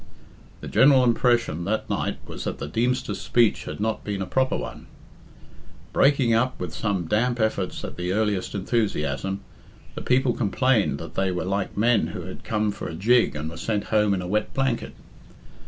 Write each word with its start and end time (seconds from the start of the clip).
The 0.61 0.67
general 0.67 1.03
impression 1.03 1.63
that 1.65 1.87
night 1.87 2.17
was 2.25 2.45
that 2.45 2.57
the 2.57 2.67
Deemster's 2.67 3.21
speech 3.21 3.65
had 3.65 3.79
not 3.79 4.03
been 4.03 4.19
a 4.19 4.25
proper 4.25 4.57
one. 4.57 4.87
Breaking 5.93 6.33
up 6.33 6.59
with 6.59 6.73
some 6.73 7.05
damp 7.05 7.39
efforts 7.39 7.83
at 7.85 7.97
the 7.97 8.11
earlier 8.11 8.41
enthusiasm, 8.51 9.41
the 9.93 10.01
people 10.01 10.33
complained 10.33 10.97
that 10.97 11.13
they 11.13 11.31
were 11.31 11.45
like 11.45 11.77
men 11.77 12.07
who 12.07 12.21
had 12.21 12.43
come 12.43 12.71
for 12.71 12.87
a 12.87 12.95
jig 12.95 13.35
and 13.35 13.47
were 13.51 13.57
sent 13.57 13.83
home 13.93 14.15
in 14.15 14.23
a 14.23 14.27
wet 14.27 14.55
blanket. 14.55 14.95